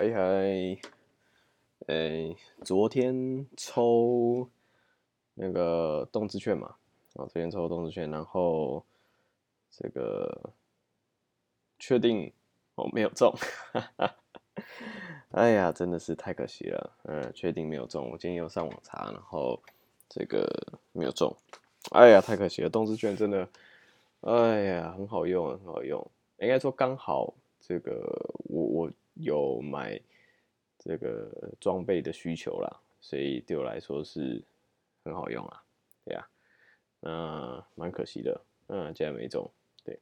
[0.00, 0.78] 嗨嗨，
[1.88, 4.48] 诶，昨天抽
[5.34, 6.76] 那个动资券嘛，
[7.14, 8.84] 啊，昨天抽动资券，然后
[9.72, 10.50] 这个
[11.80, 12.32] 确定
[12.76, 13.34] 哦没有中，
[15.32, 19.60] 哎呀，真的是太可惜了，嗯，确定没有中，我今天又上网查，然后
[20.08, 20.48] 这个
[20.92, 21.36] 没有中，
[21.90, 23.48] 哎呀，太可惜了，动资券真的，
[24.20, 26.08] 哎呀，很好用，很好用，
[26.38, 27.96] 应该说刚好这个
[28.44, 28.92] 我我。
[29.20, 30.00] 有买
[30.78, 31.28] 这个
[31.60, 34.40] 装备的需求啦，所以对我来说是
[35.02, 35.62] 很好用啊，
[36.04, 36.28] 对呀，
[37.00, 39.50] 那蛮可惜的，嗯，竟然没中。
[39.82, 39.98] 对，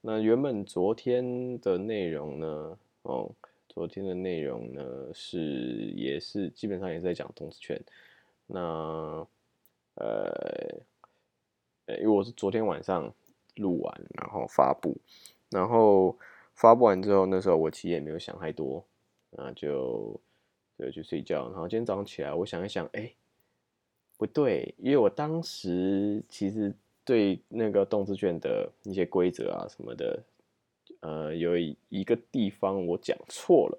[0.00, 3.30] 那原本昨天的内容呢，哦，
[3.68, 7.78] 昨天的内容呢是也是基本上也是在讲动词圈，
[8.46, 9.26] 那
[9.96, 10.80] 呃，
[11.88, 13.12] 因为我是昨天晚上
[13.56, 14.96] 录完然后发布，
[15.50, 16.18] 然后。
[16.54, 18.84] 发布完之后，那时候我其实也没有想太多，
[19.30, 20.18] 那就
[20.78, 21.50] 就去睡觉。
[21.50, 23.12] 然后今天早上起来，我想一想，哎，
[24.16, 26.72] 不对，因为我当时其实
[27.04, 30.22] 对那个动词卷的一些规则啊什么的，
[31.00, 31.56] 呃，有
[31.88, 33.78] 一个地方我讲错了，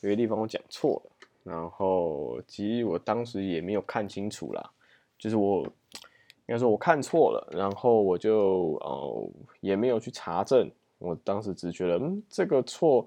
[0.00, 1.12] 有一个地方我讲错了。
[1.44, 4.70] 然后其实我当时也没有看清楚啦，
[5.18, 9.28] 就是我应该说我看错了，然后我就哦
[9.60, 10.70] 也没有去查证。
[10.98, 13.06] 我当时只觉得，嗯，这个错，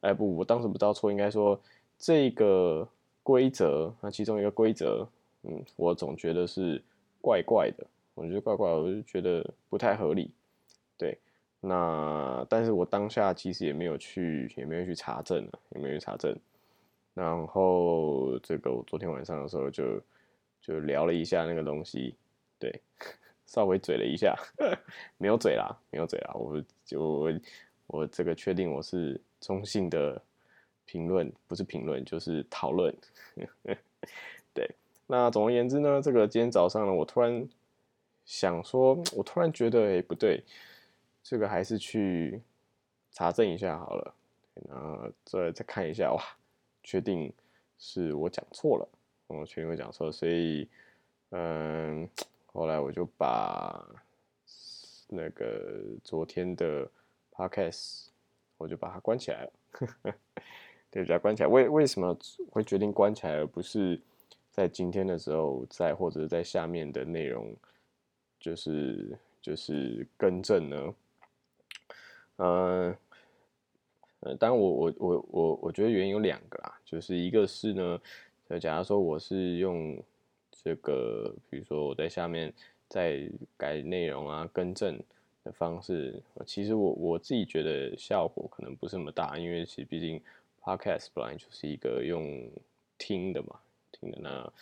[0.00, 1.58] 哎不，我当时不知道错，应该说
[1.98, 2.86] 这个
[3.22, 5.08] 规则，那其中一个规则，
[5.42, 6.82] 嗯，我总觉得是
[7.20, 10.30] 怪怪的，我觉得怪怪，我就觉得不太合理，
[10.96, 11.16] 对，
[11.60, 16.36] 那但是我当下其实也没有去，也没有去查证啊，也没有去查证，
[17.14, 20.00] 然后这个我昨天晚上的时候就
[20.60, 22.14] 就聊了一下那个东西，
[22.58, 22.80] 对。
[23.48, 24.36] 稍微嘴了一下，
[25.16, 27.32] 没有嘴啦，没有嘴啦，我就
[27.86, 30.20] 我这个确定我是中性的
[30.84, 32.94] 评论，不是评论就是讨论。
[34.52, 34.70] 对，
[35.06, 37.48] 那总而言之呢，这个今天早上呢，我突然
[38.26, 40.44] 想说，我突然觉得，哎，不对，
[41.22, 42.42] 这个还是去
[43.10, 44.14] 查证一下好了，
[44.68, 46.22] 然后再再看一下，哇，
[46.82, 47.32] 确定
[47.78, 48.86] 是我讲错了，
[49.28, 50.68] 我确定我讲错，所以，
[51.30, 52.06] 嗯。
[52.52, 53.86] 后来我就把
[55.06, 56.90] 那个昨天的
[57.30, 58.06] podcast
[58.56, 59.52] 我就把它关起来了，
[60.90, 61.48] 对，把它关起来。
[61.48, 62.16] 为为什么
[62.50, 64.00] 会决定关起来，而不是
[64.50, 67.54] 在今天的时候在或者在下面的内容
[68.40, 70.94] 就是就是更正呢？
[72.38, 72.96] 嗯，
[74.20, 78.00] 呃，当然我我我我我觉得原因有两个啦，就是一个是呢，
[78.48, 80.02] 就假如说我是用。
[80.68, 82.52] 这个，比如说我在下面
[82.90, 85.00] 再改内容啊，更正
[85.42, 90.20] 的方式，其实我我自己觉得效果可能不是那么大，因为其实毕竟
[90.60, 92.50] podcast 本来就是一个用
[92.98, 93.58] 听的嘛，
[93.92, 94.52] 听的那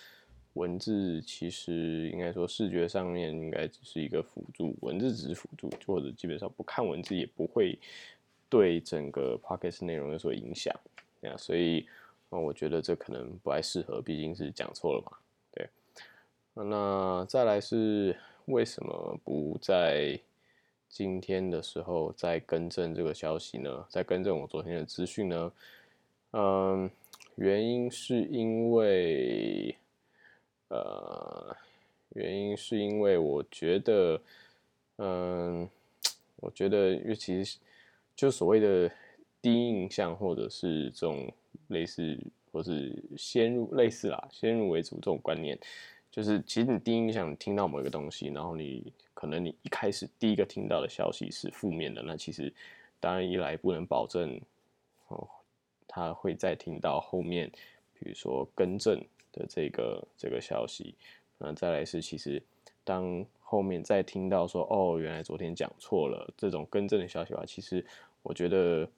[0.52, 7.76] 文字其实应该说视觉上面应该只是一个辅助，文字只是辅助，或者基本上不看文字也不会
[8.48, 10.72] 对整个 podcast 内容有所影响，
[11.22, 11.84] 啊，所以
[12.28, 15.18] 我觉得这可能不太适合，毕竟是讲错了嘛。
[16.64, 20.18] 那再来是为什么不在
[20.88, 23.86] 今天的时候再更正这个消息呢？
[23.90, 25.52] 再更正我昨天的资讯呢？
[26.30, 26.90] 嗯，
[27.34, 29.76] 原因是因为，
[30.68, 31.54] 呃，
[32.14, 34.18] 原因是因为我觉得，
[34.96, 35.68] 嗯，
[36.36, 37.58] 我觉得，因为其实
[38.14, 38.90] 就所谓的
[39.42, 41.30] 第一印象，或者是这种
[41.68, 42.18] 类似，
[42.50, 45.58] 或是先入类似啦，先入为主这种观念。
[46.16, 52.50] 就是，其实你第一印象听到某一个东西，然后你可能你一开始第一个听到的消息是负面的，那其实
[52.98, 54.40] 当然一来不能保证
[55.08, 55.28] 哦，
[55.86, 57.52] 他会再听到后面，
[57.92, 58.98] 比如说更正
[59.30, 60.94] 的这个这个消息，
[61.36, 62.42] 那再来是其实
[62.82, 67.84] 当后面再听到说哦，原来昨天讲错了这种更正的消息的话，其实
[68.22, 68.88] 我觉得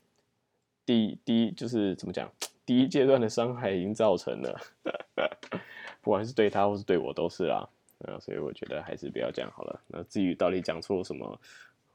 [0.87, 2.31] 第第一就是怎么讲，
[2.65, 4.61] 第一阶段的伤害已经造成了。
[6.09, 7.69] 不管是对他或是对我都是啦，
[8.07, 9.79] 啊，所以我觉得还是不要讲好了。
[9.89, 11.39] 那至于到底讲错什么，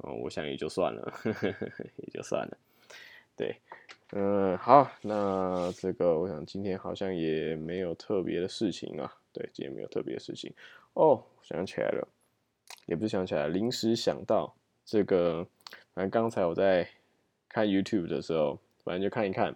[0.04, 1.14] 嗯，我想也就算了，
[1.98, 2.56] 也就算了。
[3.36, 3.56] 对，
[4.12, 9.12] 嗯，好，那这个我想今天好像也没有特别的事情啊。
[9.32, 10.54] 对，今天没有特别的事情。
[10.94, 12.08] 哦，想起来了，
[12.86, 14.56] 也不是想起来，临时想到
[14.86, 15.44] 这个。
[15.96, 16.88] 反正刚才我在
[17.50, 19.56] 看 YouTube 的时候，反正就看一看，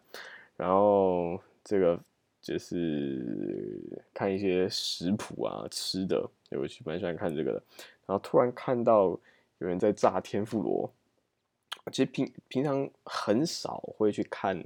[0.55, 2.01] 然后这个。
[2.47, 3.77] 就是
[4.13, 6.17] 看一些食谱啊，吃的，
[6.51, 7.61] 我其实蛮喜欢看这个的。
[8.05, 9.07] 然后突然看到
[9.57, 10.89] 有人在炸天妇罗，
[11.91, 14.63] 其实平平常很少会去看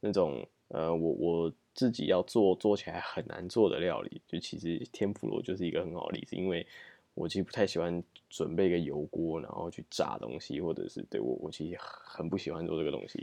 [0.00, 6.66] 那种呃，我我自己要做做起来很难做的料理，就其实天妇罗就是一个很好的例子，因为
[7.12, 13.22] 我其实不太喜欢准备一个油锅，然后去炸东西，或者是对我我其实很不喜欢做这个东西，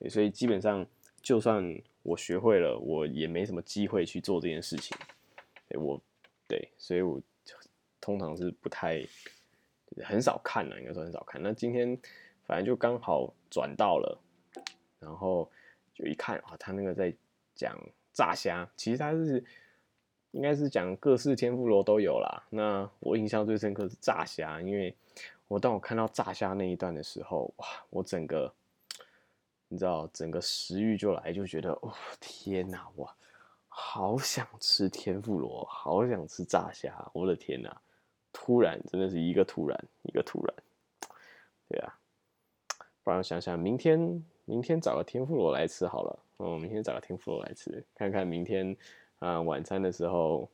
[0.00, 0.84] 对，所以基本上
[1.22, 1.62] 就算
[2.08, 4.96] 我学会了，我也没什么机会去做这件事情，
[5.68, 6.00] 对我
[6.46, 7.20] 对，所以我
[8.00, 9.06] 通常是不太
[10.04, 11.42] 很少看了，应该说很少看。
[11.42, 11.98] 那今天
[12.44, 14.18] 反正就刚好转到了，
[14.98, 15.50] 然后
[15.94, 17.12] 就一看啊，他那个在
[17.54, 17.78] 讲
[18.12, 19.44] 炸虾，其实他是。
[20.32, 22.44] 应该是讲各式天妇罗都有啦。
[22.50, 24.94] 那我印象最深刻是炸虾，因为
[25.48, 28.52] 我当我看到炸虾那一段的时候，哇，我整个
[29.68, 33.14] 你知道，整个食欲就来，就觉得哦天哪，哇，
[33.68, 37.80] 好想吃天妇罗，好想吃炸虾，我的天哪！
[38.32, 40.54] 突然真的是一个突然，一个突然，
[41.68, 41.98] 对啊，
[43.02, 46.18] 不然想想明天，明天找个天妇罗来吃好了。
[46.38, 48.76] 哦，明天找个天妇罗来吃，看看明天。
[49.18, 50.48] 啊，晚餐的时候，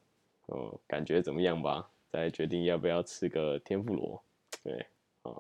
[0.49, 1.87] 嗯，感觉怎么样吧？
[2.11, 4.23] 再决定要不要吃个天妇罗。
[4.63, 4.87] 对，
[5.21, 5.31] 啊，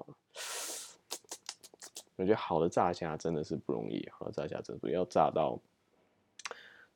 [2.16, 5.58] 我觉得好的炸虾真的是不容易，好的炸虾真的要炸到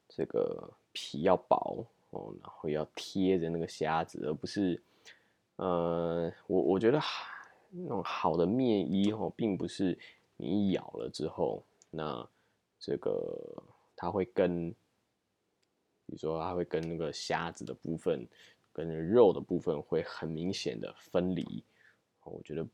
[0.08, 4.80] 这个皮要薄哦，然后要贴着那个虾子，而不是，
[5.56, 7.00] 呃，我我觉得
[7.70, 9.98] 那种好的面衣哦，并不是
[10.36, 12.28] 你咬了之后，那
[12.78, 13.62] 这个
[13.96, 14.74] 它会跟。
[16.10, 18.26] 比如说，它会跟那个虾子的部分，
[18.72, 21.62] 跟肉的部分会很明显的分离。
[22.24, 22.66] 我觉得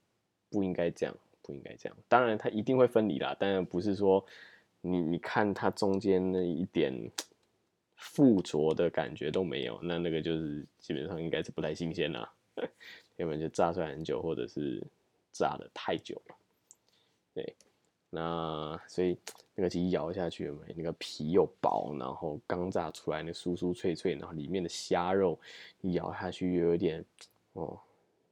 [0.48, 1.12] 不应该这样，
[1.44, 1.96] 不应该这样。
[2.08, 4.24] 当然，它一定会分离啦，当然不是说
[4.80, 6.92] 你你看它中间那一点
[7.94, 12.32] 附着的感觉都没有，那那个就是基本上应该是不太新鲜啦，
[13.16, 14.82] 要不然就炸出来很久，或者是
[15.32, 16.34] 炸的太久了，
[17.34, 17.54] 对。
[18.16, 19.18] 那所以
[19.56, 25.36] 那个鸡咬下去，没那个皮又薄，然后刚炸出来那酥酥脆脆，然后里面的虾肉
[25.80, 27.04] 一咬下去又有点
[27.54, 27.76] 哦，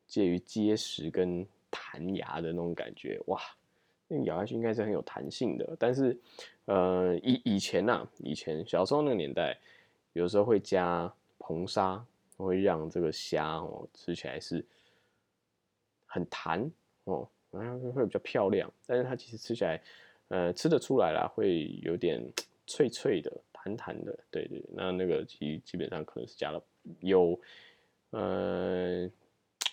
[0.07, 3.41] 介于结实跟弹牙的那种感觉，哇，
[4.07, 5.77] 那咬下去应该是很有弹性的。
[5.77, 6.17] 但是
[6.67, 9.59] 呃以以前呐，以前小时候那个年代，
[10.13, 14.65] 有时候会加硼砂，会让这个虾哦吃起来是
[16.07, 16.71] 很弹
[17.05, 17.29] 哦。
[17.51, 19.79] 然后会比较漂亮，但是它其实吃起来，
[20.29, 22.19] 呃，吃得出来啦，会有点
[22.67, 24.19] 脆脆的、弹弹的。
[24.31, 26.59] 对对，那那个基基本上可能是加了
[27.01, 27.39] 有，
[28.09, 29.03] 呃，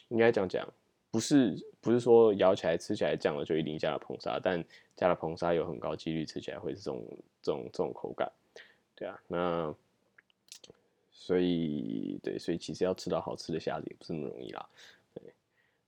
[0.10, 0.68] 应该这样讲，
[1.12, 4.64] 不是不是说咬起来吃起来这样的就一定加了硼砂，但
[4.96, 7.06] 加了硼砂有很高几率吃起来会是这种
[7.42, 8.32] 这种这种口感。
[8.96, 9.74] 对啊，那
[11.12, 14.70] 所以对，所以其实要吃到好吃的虾子也不是那么容易啦。
[15.14, 15.24] 对，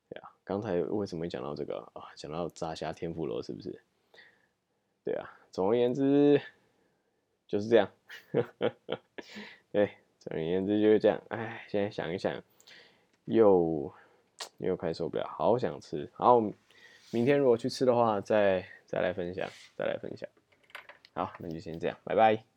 [0.09, 2.03] 对啊刚才为什么讲到这个啊？
[2.15, 3.81] 讲到炸虾天妇罗是不是？
[5.03, 6.41] 对啊，总而言之
[7.47, 7.91] 就是这样。
[9.71, 11.21] 对，总而言之就是这样。
[11.29, 12.41] 哎，现在想一想，
[13.25, 13.93] 又
[14.57, 16.09] 又快受不了，好想吃。
[16.13, 16.39] 好，
[17.11, 20.27] 明天如果去吃的话，再再来分享，再来分享。
[21.13, 22.50] 好，那就先这样，拜拜。